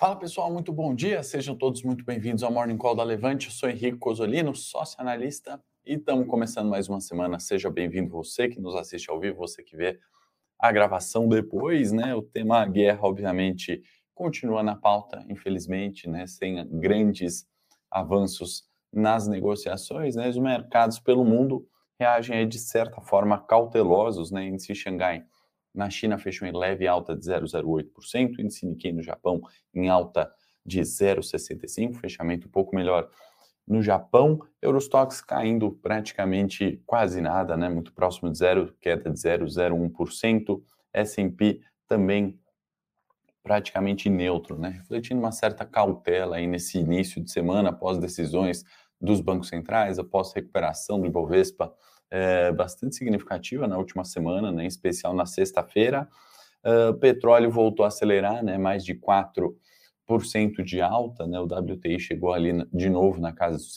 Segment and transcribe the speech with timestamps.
[0.00, 3.48] Fala pessoal, muito bom dia, sejam todos muito bem-vindos ao Morning Call da Levante.
[3.48, 7.38] Eu sou Henrique Cosolino, sócio analista, e estamos começando mais uma semana.
[7.38, 9.98] Seja bem-vindo você que nos assiste ao vivo, você que vê
[10.58, 12.14] a gravação depois, né?
[12.14, 13.82] O tema guerra, obviamente,
[14.14, 16.26] continua na pauta, infelizmente, né?
[16.26, 17.46] Sem grandes
[17.90, 20.30] avanços nas negociações, né?
[20.30, 24.46] Os mercados pelo mundo reagem de certa forma cautelosos, né?
[24.46, 25.26] Índice Xangai
[25.74, 29.40] na China fechou em leve alta de 0,08%, índice Nikkei no Japão
[29.74, 30.30] em alta
[30.64, 33.08] de 0,65%, fechamento um pouco melhor
[33.66, 40.60] no Japão, Eurostox caindo praticamente quase nada, né, muito próximo de zero, queda de 0,01%,
[40.92, 42.38] S&P também
[43.42, 48.64] praticamente neutro, né, refletindo uma certa cautela aí nesse início de semana após decisões
[49.00, 51.72] dos bancos centrais, após recuperação do Ibovespa,
[52.10, 56.08] é, bastante significativa na última semana, né, em especial na sexta-feira.
[56.62, 62.34] Uh, petróleo voltou a acelerar, né, mais de 4% de alta, né, o WTI chegou
[62.34, 63.74] ali de novo na casa dos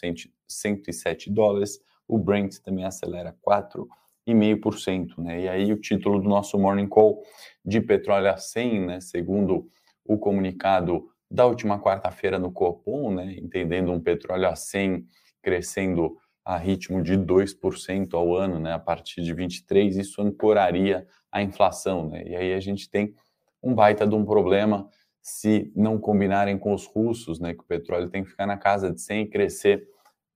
[0.48, 6.88] 107 dólares, o Brent também acelera 4,5%, né, e aí o título do nosso Morning
[6.88, 7.22] Call
[7.64, 9.70] de petróleo a 100, né, segundo
[10.06, 15.08] o comunicado da última quarta-feira no Copom, né, entendendo um petróleo a 100
[15.42, 21.42] crescendo a ritmo de 2% ao ano, né, a partir de 23, isso ancoraria a
[21.42, 22.24] inflação, né?
[22.26, 23.16] E aí a gente tem
[23.62, 24.90] um baita de um problema
[25.22, 28.92] se não combinarem com os russos, né, que o petróleo tem que ficar na casa
[28.92, 29.88] de 100 e crescer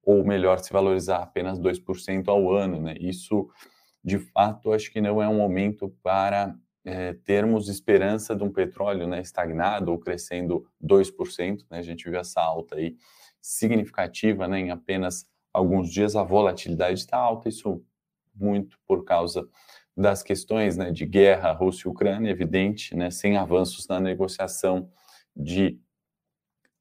[0.01, 2.95] ou melhor se valorizar apenas 2% ao ano, né?
[2.97, 3.49] Isso
[4.01, 9.05] de fato acho que não é um momento para é, termos esperança de um petróleo
[9.05, 11.65] né, estagnado ou crescendo 2%.
[11.69, 11.79] Né?
[11.79, 12.95] A gente viu essa alta aí
[13.41, 15.25] significativa né, em apenas
[15.57, 17.83] alguns dias a volatilidade está alta, isso
[18.35, 19.47] muito por causa
[19.95, 24.91] das questões né, de guerra Rússia e Ucrânia, evidente, né, sem avanços na negociação
[25.35, 25.79] de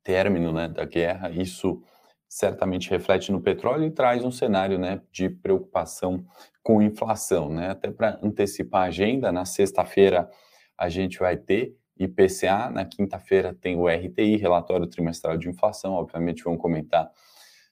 [0.02, 1.82] término né, da guerra, isso
[2.28, 6.26] certamente reflete no petróleo e traz um cenário né, de preocupação
[6.62, 7.48] com inflação.
[7.48, 7.70] Né?
[7.70, 10.28] Até para antecipar a agenda, na sexta-feira
[10.76, 16.44] a gente vai ter IPCA, na quinta-feira tem o RTI, relatório trimestral de inflação, obviamente
[16.44, 17.10] vamos comentar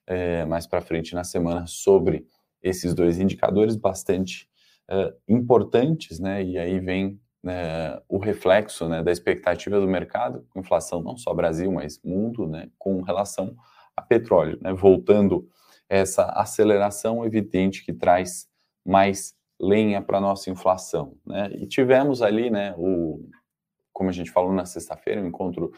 [0.07, 2.27] é, mais para frente na semana sobre
[2.63, 4.49] esses dois indicadores bastante
[4.89, 6.43] é, importantes, né?
[6.43, 11.71] E aí vem é, o reflexo né, da expectativa do mercado, inflação não só Brasil,
[11.71, 13.55] mas mundo, né, com relação
[13.97, 15.47] a petróleo, né, voltando
[15.89, 18.49] essa aceleração evidente que traz
[18.85, 21.51] mais lenha para nossa inflação, né?
[21.55, 23.29] E tivemos ali, né, o
[23.93, 25.71] como a gente falou na sexta-feira, o um encontro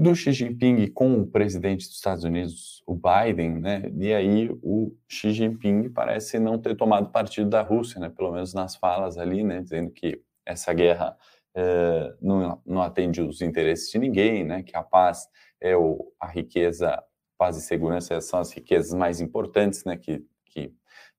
[0.00, 3.82] do Xi Jinping com o presidente dos Estados Unidos, o Biden, né?
[3.98, 8.08] E aí o Xi Jinping parece não ter tomado partido da Rússia, né?
[8.08, 9.60] Pelo menos nas falas ali, né?
[9.60, 11.14] Dizendo que essa guerra
[11.54, 14.62] eh, não, não atende os interesses de ninguém, né?
[14.62, 15.28] Que a paz
[15.60, 16.98] é o, a riqueza,
[17.36, 19.98] paz e segurança são as riquezas mais importantes, né?
[19.98, 20.72] Que, que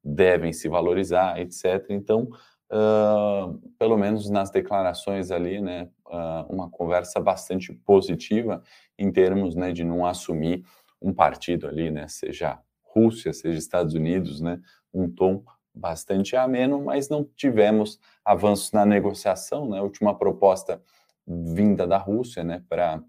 [0.03, 1.85] devem se valorizar, etc.
[1.91, 2.27] Então,
[2.71, 8.63] uh, pelo menos nas declarações ali, né, uh, uma conversa bastante positiva
[8.97, 10.65] em termos né, de não assumir
[11.01, 14.59] um partido ali, né, seja Rússia, seja Estados Unidos, né,
[14.93, 15.43] um tom
[15.73, 20.81] bastante ameno, mas não tivemos avanços na negociação, né, a última proposta
[21.27, 23.01] vinda da Rússia, né, para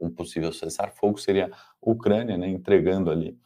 [0.00, 3.38] um possível cessar-fogo seria a Ucrânia, né, entregando ali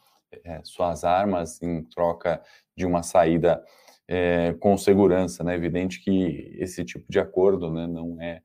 [0.43, 2.41] é, suas armas em troca
[2.75, 3.63] de uma saída
[4.11, 5.43] é, com segurança.
[5.43, 5.53] Né?
[5.53, 8.41] É evidente que esse tipo de acordo né, não é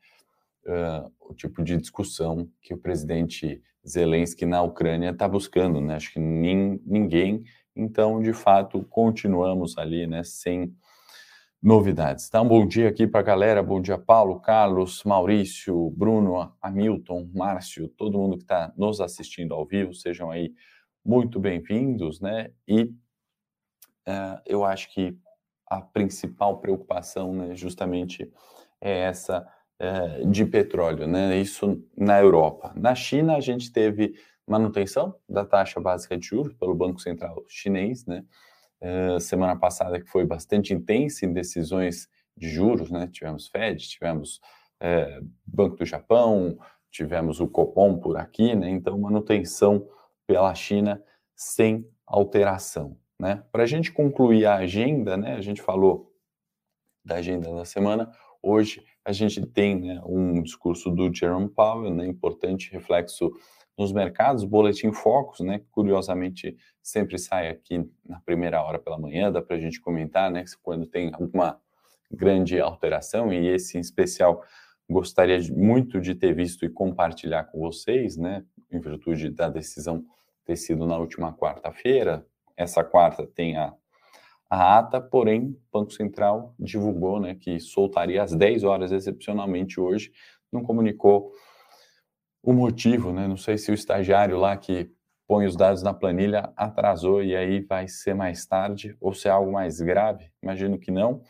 [0.66, 5.80] uh, o tipo de discussão que o presidente Zelensky na Ucrânia está buscando.
[5.80, 5.94] Né?
[5.94, 7.44] Acho que nin, ninguém.
[7.75, 10.76] Então, de fato, continuamos ali né, sem
[11.62, 12.28] novidades.
[12.28, 12.42] Tá?
[12.42, 13.62] Um bom dia aqui para a galera.
[13.62, 19.64] Bom dia, Paulo, Carlos, Maurício, Bruno, Hamilton, Márcio, todo mundo que está nos assistindo ao
[19.64, 19.94] vivo.
[19.94, 20.52] Sejam aí
[21.02, 22.50] muito bem-vindos, né?
[22.69, 25.16] E uh, eu acho que
[25.66, 28.30] a principal preocupação, né, justamente
[28.80, 29.47] é essa
[29.78, 31.36] é, de petróleo, né?
[31.36, 32.72] Isso na Europa.
[32.76, 34.14] Na China, a gente teve
[34.46, 38.25] manutenção da taxa básica de juros pelo Banco Central chinês, né?
[38.81, 43.08] É, semana passada que foi bastante intensa em decisões de juros, né?
[43.11, 44.40] Tivemos Fed, tivemos
[44.81, 46.58] é, Banco do Japão,
[46.90, 48.69] tivemos o Copom por aqui, né?
[48.69, 49.88] Então, manutenção
[50.26, 51.02] pela China
[51.34, 52.96] sem alteração.
[53.19, 53.43] Né?
[53.52, 56.12] Para a gente concluir a agenda, né, a gente falou
[57.05, 58.11] da agenda da semana,
[58.43, 63.31] hoje a gente tem né, um discurso do Jerome Powell, né, importante reflexo
[63.76, 69.43] nos mercados, boletim focos, né, curiosamente sempre sai aqui na primeira hora pela manhã, dá
[69.43, 71.61] para a gente comentar, né, quando tem alguma
[72.11, 74.43] grande alteração, e esse em especial
[74.88, 80.05] gostaria muito de ter visto e compartilhar com vocês, né, em virtude da decisão
[80.44, 82.25] ter sido na última quarta-feira.
[82.56, 83.74] Essa quarta tem a,
[84.48, 90.12] a ata, porém, o Banco Central divulgou né, que soltaria às 10 horas, excepcionalmente hoje,
[90.52, 91.32] não comunicou
[92.42, 93.26] o motivo, né?
[93.26, 94.92] Não sei se o estagiário lá que
[95.26, 99.30] põe os dados na planilha atrasou e aí vai ser mais tarde ou se é
[99.30, 100.30] algo mais grave.
[100.42, 101.22] Imagino que não.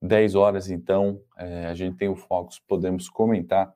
[0.00, 3.74] 10 horas, então, é, a gente tem o Focus, podemos comentar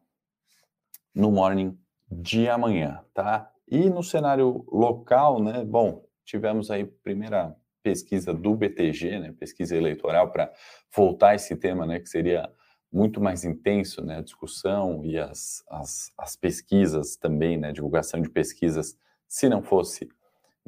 [1.14, 1.78] no morning
[2.10, 3.50] de amanhã, tá?
[3.68, 5.64] E no cenário local, né?
[5.64, 9.34] Bom, tivemos aí primeira pesquisa do BTG, né?
[9.38, 10.52] Pesquisa eleitoral para
[10.94, 11.98] voltar esse tema, né?
[11.98, 12.48] Que seria
[12.92, 14.18] muito mais intenso, né?
[14.18, 17.72] A discussão e as, as, as pesquisas também, né?
[17.72, 18.96] Divulgação de pesquisas,
[19.26, 20.08] se não fosse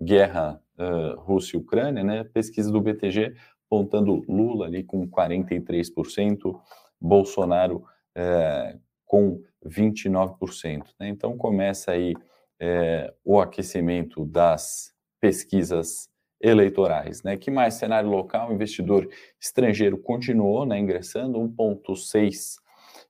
[0.00, 2.24] guerra uh, Rússia Ucrânia, né?
[2.24, 3.34] Pesquisa do BTG
[3.66, 6.60] apontando Lula ali com 43%,
[7.00, 8.76] Bolsonaro é,
[9.06, 10.88] com 29%.
[11.00, 11.08] Né?
[11.08, 12.14] Então começa aí
[12.60, 14.92] é, o aquecimento das
[15.22, 16.10] pesquisas
[16.40, 17.22] eleitorais.
[17.22, 17.36] Né?
[17.36, 18.52] Que mais cenário local?
[18.52, 19.08] Investidor
[19.40, 22.56] estrangeiro continuou né, ingressando 1,6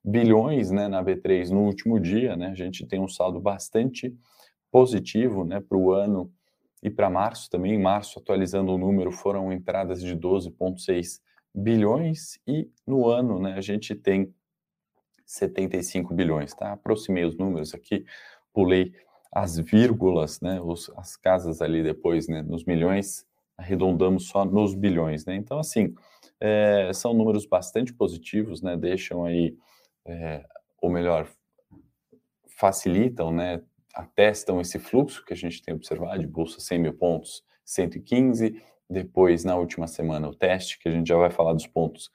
[0.04, 2.36] bilhões né, na B3 no último dia.
[2.36, 2.48] Né?
[2.48, 4.14] A gente tem um saldo bastante
[4.70, 6.30] positivo né, para o ano
[6.82, 11.20] e para março também, em março, atualizando o número, foram entradas de 12,6
[11.54, 14.34] bilhões e no ano né, a gente tem
[15.24, 16.72] 75 bilhões, tá?
[16.72, 18.04] Aproximei os números aqui,
[18.52, 18.92] pulei
[19.32, 23.24] as vírgulas, né, os, as casas ali depois, né, nos milhões,
[23.56, 25.34] arredondamos só nos bilhões, né?
[25.34, 25.94] Então, assim,
[26.40, 28.76] é, são números bastante positivos, né?
[28.76, 29.56] Deixam aí,
[30.04, 30.44] é,
[30.80, 31.28] ou melhor,
[32.48, 33.62] facilitam, né?
[33.94, 39.44] atestam esse fluxo que a gente tem observado de bolsa 100 mil pontos, 115, depois
[39.44, 42.10] na última semana o teste, que a gente já vai falar dos pontos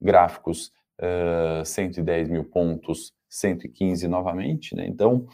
[0.00, 4.86] gráficos, uh, 110 mil pontos, 115 novamente, né?
[4.86, 5.26] Então,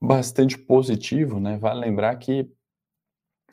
[0.00, 1.58] bastante positivo, né?
[1.58, 2.50] Vale lembrar que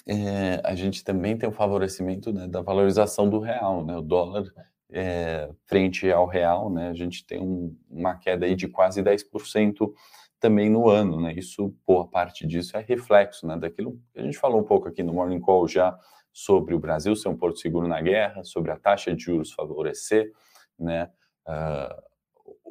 [0.06, 3.98] é, a gente também tem o favorecimento né, da valorização do real, né?
[3.98, 4.46] O dólar
[4.92, 6.90] é, frente ao real, né?
[6.90, 9.92] A gente tem um, uma queda aí de quase 10%
[10.40, 11.34] também no ano, né?
[11.34, 13.58] Isso, boa parte disso é reflexo, né?
[13.58, 15.98] Daquilo que a gente falou um pouco aqui no Morning Call já
[16.34, 20.32] sobre o Brasil ser um porto seguro na guerra, sobre a taxa de juros favorecer,
[20.78, 21.10] né?
[21.48, 22.13] Uh,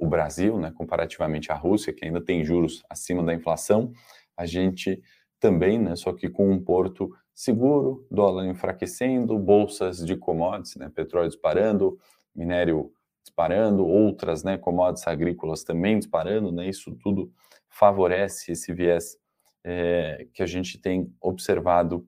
[0.02, 0.72] o Brasil, né?
[0.72, 3.92] Comparativamente à Rússia, que ainda tem juros acima da inflação,
[4.36, 5.00] a gente
[5.38, 5.94] também, né?
[5.94, 10.90] Só que com um porto seguro, dólar enfraquecendo, bolsas de commodities, né?
[10.92, 11.96] Petróleo disparando,
[12.34, 14.58] minério disparando, outras, né?
[14.58, 16.68] Commodities agrícolas também disparando, né?
[16.68, 17.32] Isso tudo
[17.68, 19.16] favorece esse viés
[19.62, 22.04] é, que a gente tem observado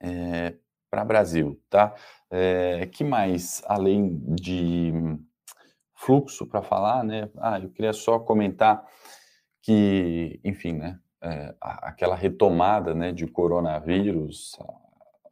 [0.00, 0.54] é,
[0.88, 1.92] para o Brasil, tá?
[2.30, 4.92] É, que mais, além de
[5.98, 7.28] fluxo para falar, né?
[7.38, 8.86] Ah, eu queria só comentar
[9.60, 10.98] que, enfim, né?
[11.20, 14.56] É, aquela retomada, né, de coronavírus,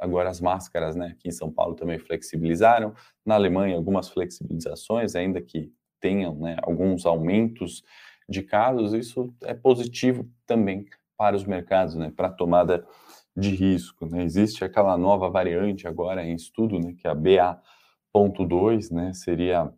[0.00, 2.92] agora as máscaras, né, aqui em São Paulo também flexibilizaram,
[3.24, 7.84] na Alemanha algumas flexibilizações, ainda que tenham, né, alguns aumentos
[8.28, 10.86] de casos, isso é positivo também
[11.16, 12.84] para os mercados, né, para a tomada
[13.36, 14.06] de risco.
[14.06, 14.24] Né?
[14.24, 19.72] Existe aquela nova variante agora em estudo, né, que é a BA.2, né, seria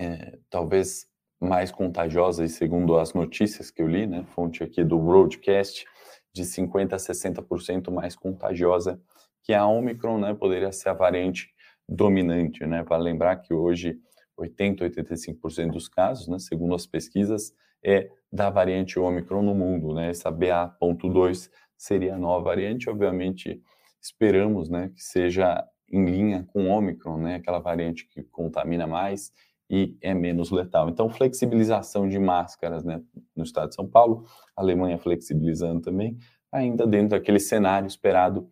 [0.00, 1.06] é, talvez
[1.38, 5.84] mais contagiosa, e segundo as notícias que eu li, né, fonte aqui do broadcast,
[6.32, 9.00] de 50% a 60% mais contagiosa
[9.42, 11.50] que a Omicron, né, poderia ser a variante
[11.88, 13.98] dominante, né, para lembrar que hoje
[14.36, 17.52] 80, 85% dos casos, né, segundo as pesquisas,
[17.84, 20.10] é da variante Omicron no mundo, né?
[20.10, 23.60] Essa BA.2 seria a nova variante, obviamente
[24.00, 29.32] esperamos, né, que seja em linha com Omicron, né, aquela variante que contamina mais
[29.70, 30.88] e é menos letal.
[30.88, 33.00] Então, flexibilização de máscaras, né,
[33.36, 36.18] no estado de São Paulo, Alemanha flexibilizando também,
[36.50, 38.50] ainda dentro daquele cenário esperado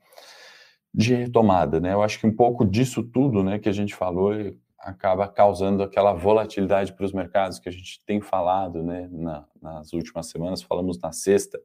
[0.95, 1.93] de retomada, né?
[1.93, 4.33] Eu acho que um pouco disso tudo, né, que a gente falou,
[4.79, 9.93] acaba causando aquela volatilidade para os mercados que a gente tem falado né, na, nas
[9.93, 11.61] últimas semanas, falamos na sexta,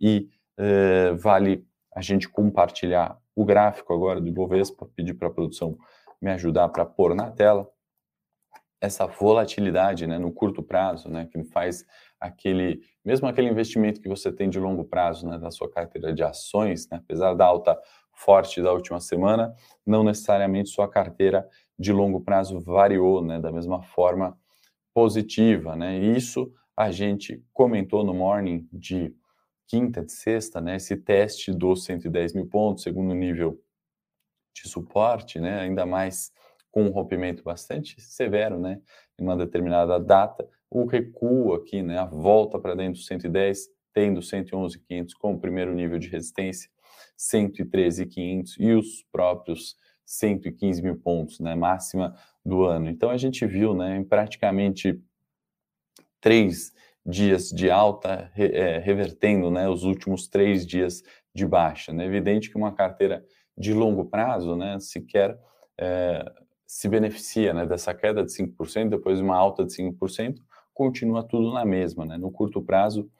[0.00, 5.76] e eh, vale a gente compartilhar o gráfico agora do Ibovespa, pedir para a produção
[6.20, 7.68] me ajudar para pôr na tela
[8.84, 11.84] essa volatilidade né, no curto prazo, né, que faz
[12.20, 16.22] aquele, mesmo aquele investimento que você tem de longo prazo né, da sua carteira de
[16.22, 17.78] ações, né, apesar da alta
[18.12, 19.54] forte da última semana,
[19.86, 21.48] não necessariamente sua carteira
[21.78, 24.38] de longo prazo variou, né, da mesma forma
[24.94, 25.98] positiva, né?
[25.98, 29.12] E isso a gente comentou no morning de
[29.66, 30.76] quinta, de sexta, né?
[30.76, 33.60] Esse teste dos 110 mil pontos, segundo nível
[34.54, 35.60] de suporte, né?
[35.60, 36.32] Ainda mais
[36.74, 38.80] com um rompimento bastante severo, né?
[39.16, 44.20] em uma determinada data, o recuo aqui, né, a volta para dentro do 110, tendo
[44.20, 46.68] 111,500 como primeiro nível de resistência,
[47.16, 52.90] 113,500 e os próprios 115 mil pontos, né, máxima do ano.
[52.90, 55.00] Então a gente viu, né, em praticamente
[56.20, 56.72] três
[57.06, 61.92] dias de alta, é, revertendo, né, os últimos três dias de baixa.
[61.92, 62.04] É né?
[62.04, 63.24] evidente que uma carteira
[63.56, 65.38] de longo prazo, né, sequer
[65.78, 66.24] é,
[66.66, 70.36] se beneficia né, dessa queda de 5%, depois uma alta de 5%,
[70.72, 72.04] continua tudo na mesma.
[72.04, 72.16] Né?
[72.16, 73.10] No curto prazo,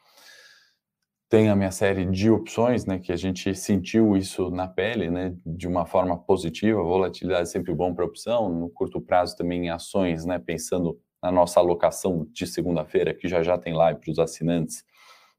[1.29, 5.35] tem a minha série de opções, né, que a gente sentiu isso na pele, né,
[5.45, 9.69] de uma forma positiva, volatilidade é sempre bom para opção, no curto prazo também em
[9.69, 14.19] ações, né, pensando na nossa alocação de segunda-feira, que já já tem live para os
[14.21, 14.85] assinantes,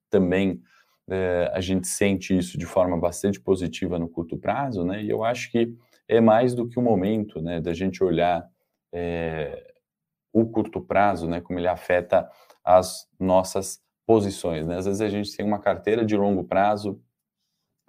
[0.09, 0.59] também
[1.09, 5.23] é, a gente sente isso de forma bastante positiva no curto prazo, né, e eu
[5.23, 5.73] acho que
[6.07, 8.47] é mais do que o momento, né, da gente olhar
[8.93, 9.73] é,
[10.31, 12.29] o curto prazo, né, como ele afeta
[12.63, 14.67] as nossas posições.
[14.67, 14.77] Né?
[14.77, 17.01] Às vezes a gente tem uma carteira de longo prazo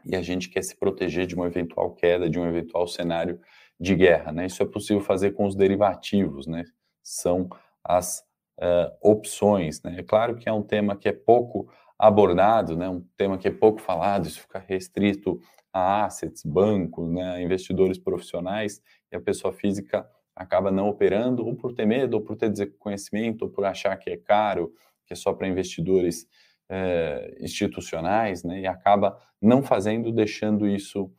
[0.05, 3.41] e a gente quer se proteger de uma eventual queda, de um eventual cenário
[3.79, 4.33] de guerra.
[4.33, 4.47] Né?
[4.47, 6.65] Isso é possível fazer com os derivativos, né?
[7.03, 7.49] são
[7.85, 8.21] as
[8.59, 9.83] uh, opções.
[9.83, 9.97] Né?
[9.99, 11.69] É claro que é um tema que é pouco
[11.99, 12.89] abordado, né?
[12.89, 15.41] um tema que é pouco falado, isso fica restrito
[15.76, 17.42] a assets, bancos, né?
[17.42, 22.37] investidores profissionais, e a pessoa física acaba não operando, ou por ter medo, ou por
[22.37, 24.73] ter desconhecimento, ou por achar que é caro,
[25.06, 26.26] que é só para investidores
[26.68, 31.11] é, institucionais, né, e acaba não fazendo, deixando isso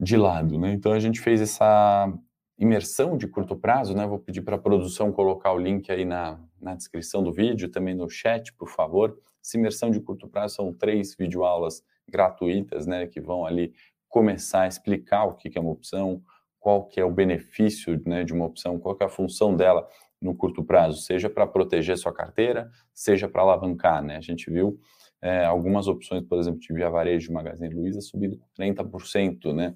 [0.00, 0.58] de lado.
[0.58, 0.72] Né?
[0.72, 2.12] Então a gente fez essa
[2.56, 4.06] imersão de curto prazo, né?
[4.06, 7.94] Vou pedir para a produção colocar o link aí na, na descrição do vídeo, também
[7.94, 9.16] no chat, por favor.
[9.44, 13.06] Essa imersão de curto prazo são três videoaulas gratuitas, né?
[13.06, 13.72] Que vão ali
[14.08, 16.22] começar a explicar o que é uma opção,
[16.58, 19.86] qual que é o benefício né, de uma opção, qual que é a função dela
[20.20, 24.16] no curto prazo, seja para proteger sua carteira, seja para alavancar, né?
[24.16, 24.80] A gente viu
[25.22, 29.74] é, algumas opções, por exemplo, de Via Varejo Magazine Luiza subindo 30%, né?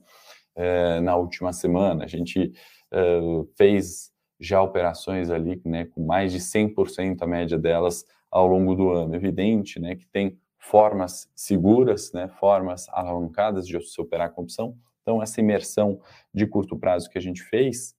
[0.55, 2.05] É, na última semana.
[2.05, 2.53] A gente
[2.93, 3.21] é,
[3.57, 8.91] fez já operações ali, né, com mais de 100% a média delas ao longo do
[8.91, 9.15] ano.
[9.15, 14.79] Evidente, né, que tem formas seguras, né, formas alavancadas de se operar com opção.
[15.03, 16.01] Então, essa imersão
[16.33, 17.97] de curto prazo que a gente fez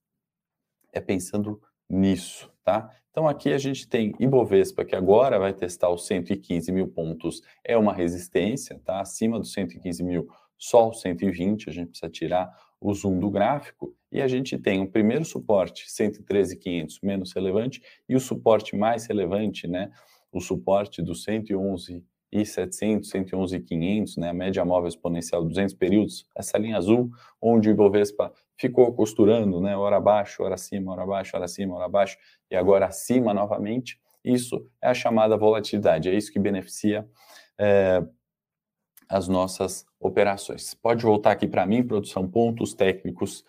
[0.94, 2.90] é pensando nisso, tá?
[3.12, 7.78] Então aqui a gente tem Ibovespa, que agora vai testar os 115 mil pontos, é
[7.78, 9.02] uma resistência, tá?
[9.02, 10.28] Acima dos 115 mil,
[10.58, 14.82] só os 120, a gente precisa tirar o zoom do gráfico, e a gente tem
[14.82, 19.92] o primeiro suporte, 113,500, menos relevante, e o suporte mais relevante, né?
[20.32, 25.76] O suporte do 111 e 700, 111 e 500, né, a média móvel exponencial 200
[25.76, 31.04] períodos, essa linha azul, onde o Ibovespa ficou costurando, né, hora abaixo, hora acima, hora
[31.04, 32.18] abaixo, hora acima, hora abaixo,
[32.50, 37.08] e agora acima novamente, isso é a chamada volatilidade, é isso que beneficia
[37.60, 38.04] é,
[39.08, 40.74] as nossas operações.
[40.74, 43.46] Pode voltar aqui para mim, produção, pontos técnicos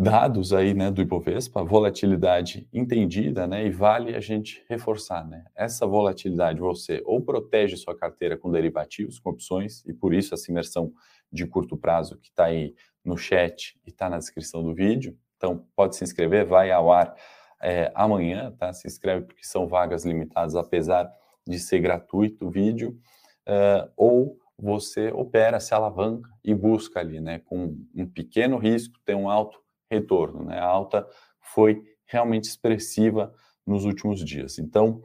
[0.00, 5.86] dados aí, né, do Ibovespa, volatilidade entendida, né, e vale a gente reforçar, né, essa
[5.86, 10.90] volatilidade você ou protege sua carteira com derivativos, com opções, e por isso essa imersão
[11.30, 15.66] de curto prazo que está aí no chat e está na descrição do vídeo, então
[15.76, 17.14] pode se inscrever, vai ao ar
[17.62, 21.12] é, amanhã, tá, se inscreve porque são vagas limitadas, apesar
[21.46, 22.98] de ser gratuito o vídeo,
[23.46, 29.14] uh, ou você opera, se alavanca e busca ali, né, com um pequeno risco, tem
[29.14, 30.44] um alto retorno.
[30.44, 30.58] Né?
[30.58, 31.06] A alta
[31.40, 33.32] foi realmente expressiva
[33.66, 34.58] nos últimos dias.
[34.58, 35.02] Então,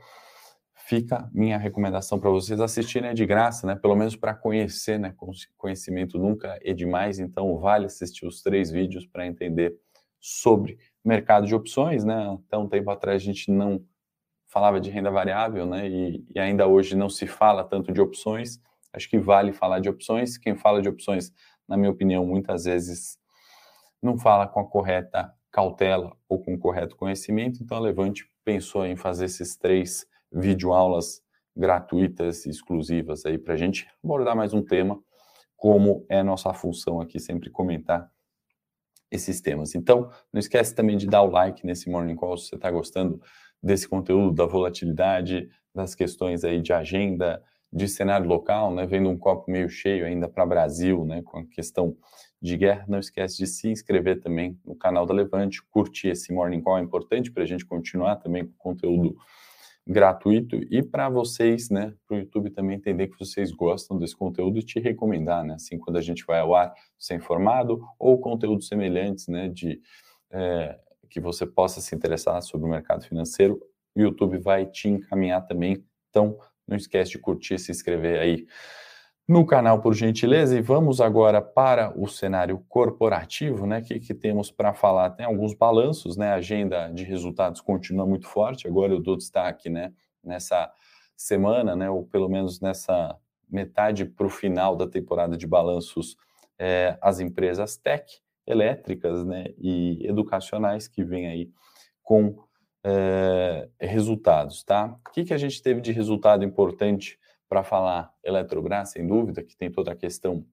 [0.87, 3.75] fica minha recomendação para vocês assistirem é de graça, né?
[3.75, 5.15] Pelo menos para conhecer, né?
[5.57, 9.75] Conhecimento nunca é demais, então vale assistir os três vídeos para entender
[10.19, 12.37] sobre mercado de opções, né?
[12.47, 13.83] Até um tempo atrás a gente não
[14.47, 15.89] falava de renda variável, né?
[15.89, 18.59] E, e ainda hoje não se fala tanto de opções.
[18.93, 20.37] Acho que vale falar de opções.
[20.37, 21.31] Quem fala de opções,
[21.67, 23.17] na minha opinião, muitas vezes
[24.05, 28.85] não fala com a correta cautela ou com o correto conhecimento, então a Levante pensou
[28.85, 31.23] em fazer esses três videoaulas
[31.55, 35.01] gratuitas, exclusivas aí para a gente abordar mais um tema,
[35.55, 38.11] como é nossa função aqui sempre comentar
[39.09, 39.73] esses temas.
[39.73, 43.21] Então, não esquece também de dar o like nesse Morning Call se você está gostando
[43.63, 47.41] desse conteúdo, da volatilidade, das questões aí de agenda,
[47.75, 51.45] de cenário local, né, vendo um copo meio cheio ainda para Brasil, né, com a
[51.45, 51.97] questão
[52.41, 56.61] de guerra, não esquece de se inscrever também no canal da Levante, curtir esse Morning
[56.61, 59.17] Call, é importante para a gente continuar também com conteúdo
[59.85, 64.57] gratuito e para vocês, né, para o YouTube também entender que vocês gostam desse conteúdo
[64.57, 68.69] e te recomendar, né, assim, quando a gente vai ao ar, ser informado ou conteúdos
[68.69, 69.81] semelhantes, né, de
[70.31, 70.79] é,
[71.09, 73.59] que você possa se interessar sobre o mercado financeiro,
[73.93, 75.83] o YouTube vai te encaminhar também.
[76.09, 78.45] Então, não esquece de curtir, se inscrever aí
[79.27, 80.57] no canal, por gentileza.
[80.57, 83.79] E vamos agora para o cenário corporativo, né?
[83.79, 85.11] O que, que temos para falar?
[85.11, 86.29] Tem alguns balanços, né?
[86.29, 88.67] A agenda de resultados continua muito forte.
[88.67, 89.91] Agora eu dou destaque, né?
[90.23, 90.71] Nessa
[91.15, 91.89] semana, né?
[91.89, 93.15] Ou pelo menos nessa
[93.49, 96.15] metade para o final da temporada de balanços,
[96.57, 99.45] é, as empresas tech, elétricas, né?
[99.57, 101.49] E educacionais que vêm aí
[102.03, 102.37] com
[102.87, 104.95] é, resultados, tá?
[105.07, 107.17] O que, que a gente teve de resultado importante
[107.49, 110.45] para falar Eletrobras, sem dúvida, que tem toda a questão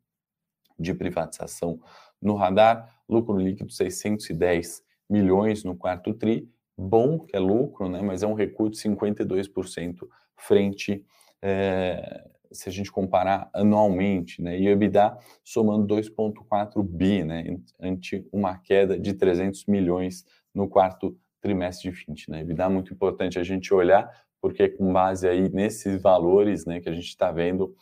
[0.79, 1.79] de privatização
[2.21, 8.23] no radar, lucro líquido 610 milhões no quarto tri, bom que é lucro, né, mas
[8.23, 11.05] é um recuo de 52% frente,
[11.43, 18.27] é, se a gente comparar anualmente, né, e o EBITDA somando 2,4 bi, né, ante
[18.33, 20.25] uma queda de 300 milhões
[20.55, 24.09] no quarto trimestre de 20, né, é muito importante a gente olhar,
[24.41, 27.75] porque com base aí nesses valores, né, que a gente está vendo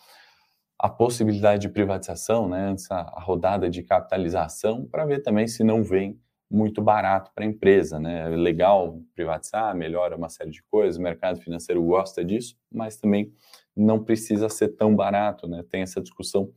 [0.78, 6.18] a possibilidade de privatização, né, a rodada de capitalização, para ver também se não vem
[6.50, 8.32] muito barato para a empresa, né?
[8.32, 13.32] É legal privatizar, melhora uma série de coisas, o mercado financeiro gosta disso, mas também
[13.76, 15.62] não precisa ser tão barato, né?
[15.70, 16.52] Tem essa discussão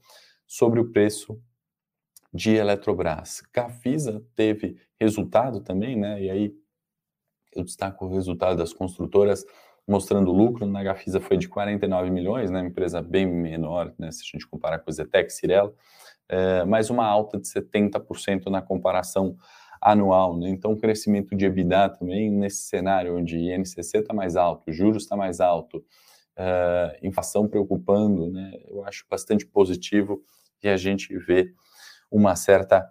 [0.47, 1.39] sobre o preço
[2.33, 3.41] de Eletrobras.
[3.51, 6.23] Cafisa teve resultado também, né?
[6.23, 6.55] E aí
[7.55, 9.45] eu destaco o resultado das construtoras
[9.87, 14.25] mostrando lucro, na Gafisa foi de 49 milhões, né, empresa bem menor, né, se a
[14.31, 15.73] gente comparar com a Zetec, Cirela,
[16.29, 19.35] é, mas uma alta de 70% na comparação
[19.81, 20.37] anual.
[20.37, 20.49] Né?
[20.49, 25.17] Então, o crescimento de EBITDA também, nesse cenário onde INCC está mais alto, juros está
[25.17, 25.83] mais alto,
[26.37, 28.53] é, inflação preocupando, né?
[28.69, 30.23] eu acho bastante positivo
[30.63, 31.51] e a gente vê
[32.09, 32.89] uma certa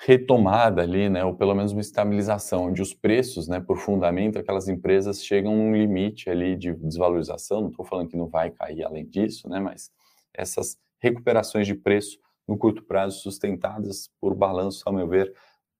[0.00, 4.68] retomada ali, né, ou pelo menos uma estabilização, onde os preços, né, por fundamento, aquelas
[4.68, 8.84] empresas chegam a um limite ali de desvalorização, não estou falando que não vai cair
[8.84, 9.90] além disso, né, mas
[10.32, 15.34] essas recuperações de preço no curto prazo sustentadas por balanço, ao meu ver,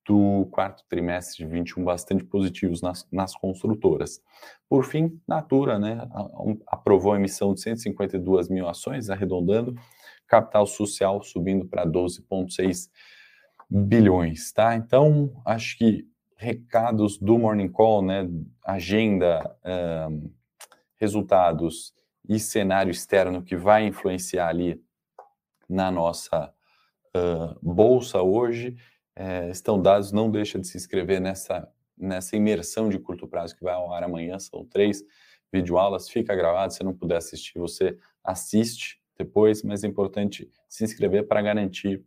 [0.05, 4.21] do quarto trimestre de 21 bastante positivos nas, nas construtoras.
[4.69, 6.09] Por fim, Natura, né,
[6.67, 9.77] aprovou a emissão de 152 mil ações, arredondando,
[10.27, 12.89] capital social subindo para 12,6
[13.69, 14.77] bilhões, tá?
[14.77, 18.29] Então, acho que recados do Morning Call, né,
[18.65, 19.57] agenda,
[20.11, 20.31] um,
[20.97, 21.93] resultados
[22.29, 24.81] e cenário externo que vai influenciar ali
[25.69, 26.53] na nossa
[27.17, 28.77] uh, bolsa hoje
[29.15, 30.13] é, estão dados.
[30.13, 34.05] Não deixa de se inscrever nessa, nessa imersão de curto prazo que vai ao ar
[34.05, 34.39] amanhã.
[34.39, 35.03] São três
[35.53, 36.73] videoaulas, fica gravado.
[36.73, 42.05] Se não puder assistir, você assiste depois, mas é importante se inscrever para garantir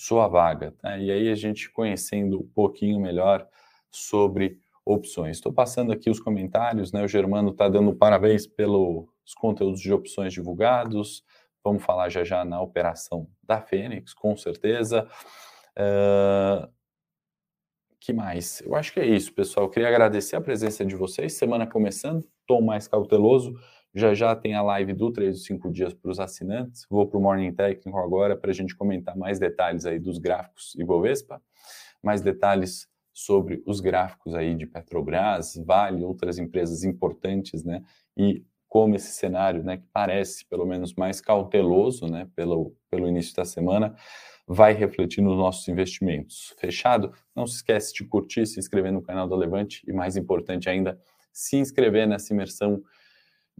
[0.00, 0.72] sua vaga.
[0.78, 0.96] Tá?
[0.96, 3.46] E aí a gente conhecendo um pouquinho melhor
[3.90, 5.36] sobre opções.
[5.36, 7.04] Estou passando aqui os comentários, né?
[7.04, 11.22] O Germano está dando parabéns pelos conteúdos de opções divulgados.
[11.62, 15.06] Vamos falar já já na operação da Fênix, com certeza.
[15.76, 16.66] Uh,
[18.00, 18.62] que mais?
[18.62, 19.66] Eu acho que é isso, pessoal.
[19.66, 21.34] Eu queria agradecer a presença de vocês.
[21.34, 23.54] Semana começando, estou mais cauteloso.
[23.94, 26.86] Já já tem a live do 3 dos 5 dias para os assinantes.
[26.88, 30.74] Vou para o Morning Técnico agora para a gente comentar mais detalhes aí dos gráficos
[30.76, 31.42] Ibovespa,
[32.02, 37.82] mais detalhes sobre os gráficos aí de Petrobras, Vale, outras empresas importantes, né?
[38.16, 43.34] E como esse cenário, né, que parece pelo menos mais cauteloso, né, pelo, pelo início
[43.34, 43.96] da semana,
[44.46, 46.54] vai refletir nos nossos investimentos.
[46.56, 47.12] Fechado?
[47.34, 51.00] Não se esquece de curtir, se inscrever no canal da Levante e mais importante ainda,
[51.32, 52.80] se inscrever nessa imersão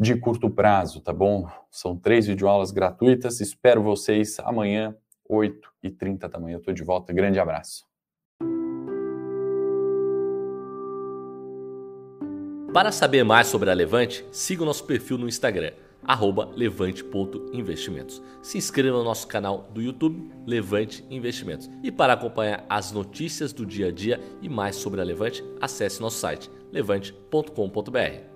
[0.01, 1.47] de curto prazo, tá bom?
[1.71, 3.39] São três videoaulas gratuitas.
[3.39, 4.97] Espero vocês amanhã,
[5.31, 6.55] 8h30 da manhã.
[6.55, 7.13] Eu estou de volta.
[7.13, 7.85] Grande abraço.
[12.73, 15.73] Para saber mais sobre a Levante, siga o nosso perfil no Instagram,
[16.57, 18.23] levante.investimentos.
[18.41, 21.69] Se inscreva no nosso canal do YouTube, Levante Investimentos.
[21.83, 26.01] E para acompanhar as notícias do dia a dia e mais sobre a Levante, acesse
[26.01, 28.30] nosso site levante.com.br.